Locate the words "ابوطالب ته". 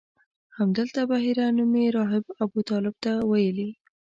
2.43-3.11